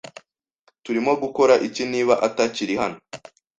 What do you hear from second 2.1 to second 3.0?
atakiri hano?